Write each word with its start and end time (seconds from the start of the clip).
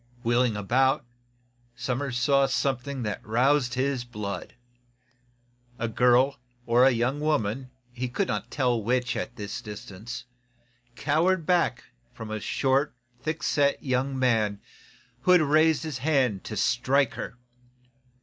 Wheeling 0.23 0.57
about, 0.57 1.05
Somers 1.75 2.17
saw 2.17 2.47
something 2.47 3.03
that 3.03 3.21
aroused 3.23 3.75
his 3.75 4.03
blood. 4.03 4.55
A 5.77 5.87
girl, 5.87 6.39
or 6.65 6.89
young 6.89 7.19
woman, 7.19 7.69
he 7.93 8.09
could 8.09 8.27
not 8.27 8.49
tell 8.49 8.81
which, 8.81 9.15
at 9.15 9.35
the 9.35 9.45
distance, 9.61 10.25
cowered 10.95 11.45
back 11.45 11.83
from 12.15 12.31
a 12.31 12.39
short, 12.39 12.95
thick 13.21 13.43
set 13.43 13.83
young 13.83 14.17
man 14.17 14.59
who 15.21 15.33
had 15.33 15.41
raised 15.41 15.83
his 15.83 15.99
hand 15.99 16.43
to 16.45 16.57
strike 16.57 17.13
her. 17.13 17.37